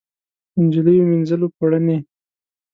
نجلۍ 0.63 0.95
ومینځل 0.99 1.41
پوړني 1.57 1.97